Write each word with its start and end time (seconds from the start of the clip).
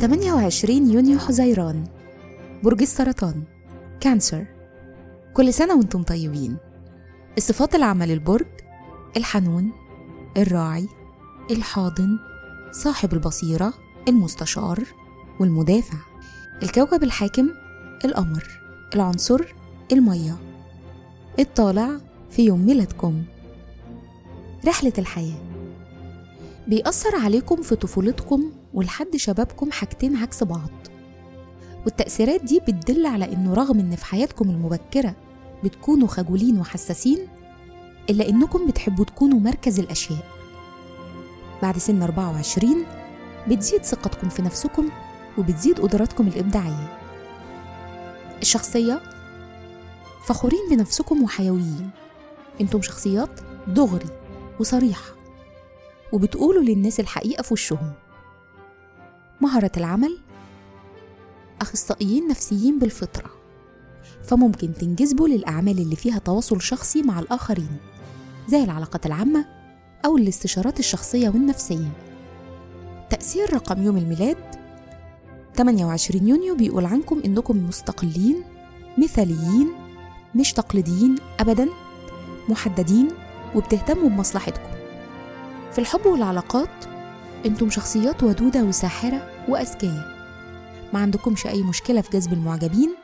28 0.00 0.90
يونيو 0.90 1.18
حزيران 1.18 1.84
برج 2.62 2.82
السرطان 2.82 3.42
كانسر. 4.00 4.46
كل 5.34 5.54
سنة 5.54 5.74
وأنتم 5.76 6.02
طيبين. 6.02 6.56
الصفات 7.38 7.74
العامة 7.74 8.06
للبرج 8.06 8.46
الحنون 9.16 9.72
الراعي 10.36 10.88
الحاضن 11.50 12.18
صاحب 12.72 13.12
البصيرة 13.12 13.72
المستشار 14.08 14.84
والمدافع. 15.40 15.98
الكوكب 16.62 17.02
الحاكم 17.02 17.48
القمر. 18.04 18.48
العنصر 18.94 19.40
المية. 19.92 20.36
الطالع 21.38 21.90
في 22.30 22.44
يوم 22.44 22.66
ميلادكم. 22.66 23.22
رحلة 24.66 24.92
الحياة. 24.98 25.42
بيأثر 26.68 27.16
عليكم 27.16 27.62
في 27.62 27.74
طفولتكم 27.76 28.52
ولحد 28.76 29.16
شبابكم 29.16 29.70
حاجتين 29.70 30.16
عكس 30.16 30.42
بعض. 30.42 30.70
والتأثيرات 31.84 32.44
دي 32.44 32.60
بتدل 32.60 33.06
على 33.06 33.32
إنه 33.32 33.54
رغم 33.54 33.80
إن 33.80 33.96
في 33.96 34.04
حياتكم 34.04 34.50
المبكرة 34.50 35.14
بتكونوا 35.64 36.08
خجولين 36.08 36.58
وحساسين 36.60 37.18
إلا 38.10 38.28
إنكم 38.28 38.66
بتحبوا 38.66 39.04
تكونوا 39.04 39.40
مركز 39.40 39.80
الأشياء. 39.80 40.24
بعد 41.62 41.78
سن 41.78 42.02
24 42.02 42.84
بتزيد 43.48 43.84
ثقتكم 43.84 44.28
في 44.28 44.42
نفسكم 44.42 44.88
وبتزيد 45.38 45.80
قدراتكم 45.80 46.26
الإبداعية. 46.28 46.98
الشخصية 48.42 49.00
فخورين 50.26 50.60
بنفسكم 50.70 51.22
وحيويين. 51.22 51.90
إنتم 52.60 52.82
شخصيات 52.82 53.40
دغري 53.66 54.06
وصريحة 54.60 55.10
وبتقولوا 56.12 56.62
للناس 56.62 57.00
الحقيقة 57.00 57.42
في 57.42 57.54
وشهم. 57.54 57.92
مهارة 59.40 59.70
العمل 59.76 60.18
أخصائيين 61.60 62.28
نفسيين 62.28 62.78
بالفطرة. 62.78 63.30
فممكن 64.22 64.72
تنجذبوا 64.74 65.28
للأعمال 65.28 65.78
اللي 65.78 65.96
فيها 65.96 66.18
تواصل 66.18 66.62
شخصي 66.62 67.02
مع 67.02 67.18
الآخرين 67.18 67.76
زي 68.48 68.64
العلاقات 68.64 69.06
العامة 69.06 69.46
أو 70.04 70.16
الاستشارات 70.16 70.78
الشخصية 70.78 71.28
والنفسية. 71.28 71.90
تأثير 73.10 73.54
رقم 73.54 73.82
يوم 73.82 73.96
الميلاد 73.96 74.36
28 75.56 76.28
يونيو 76.28 76.54
بيقول 76.54 76.84
عنكم 76.84 77.22
إنكم 77.24 77.68
مستقلين 77.68 78.44
مثاليين 78.98 79.68
مش 80.34 80.52
تقليديين 80.52 81.16
أبدا 81.40 81.68
محددين 82.48 83.08
وبتهتموا 83.54 84.08
بمصلحتكم. 84.08 84.70
في 85.72 85.78
الحب 85.78 86.06
والعلاقات 86.06 86.95
أنتم 87.46 87.70
شخصيات 87.70 88.22
ودودة 88.22 88.62
وساحرة 88.62 89.30
وأذكياء. 89.48 90.16
ما 90.92 90.98
عندكمش 91.00 91.46
أي 91.46 91.62
مشكلة 91.62 92.00
في 92.00 92.10
جذب 92.10 92.32
المعجبين؟ 92.32 92.94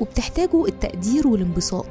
وبتحتاجوا 0.00 0.68
التقدير 0.68 1.28
والانبساط. 1.28 1.86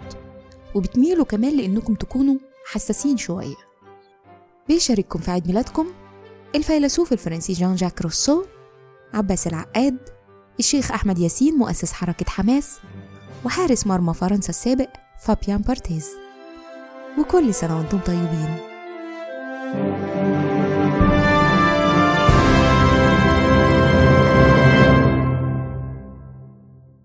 وبتميلوا 0.76 1.26
كمان 1.26 1.58
لأنكم 1.58 1.94
تكونوا 1.96 2.36
حساسين 2.66 3.18
شوية. 3.18 3.56
بيشارككم 4.68 5.20
في 5.20 5.32
عيد 5.32 5.48
ميلادكم؟ 5.48 5.88
الفيلسوف 6.56 7.14
الفرنسي 7.14 7.54
جان 7.54 7.76
جاك 7.76 8.02
روسو 8.02 8.44
عباس 9.14 9.48
العقاد 9.48 9.98
الشيخ 10.60 10.92
أحمد 10.92 11.20
ياسين 11.20 11.54
مؤسس 11.54 11.94
حركة 11.94 12.26
حماس 12.30 12.80
وحارس 13.46 13.88
مرمى 13.88 14.14
فرنسا 14.14 14.50
السابق 14.50 14.90
فابيان 15.24 15.62
بارتيز. 15.62 16.08
وكل 17.20 17.54
سنة 17.54 17.78
وأنتم 17.78 18.00
طيبين. 18.00 18.71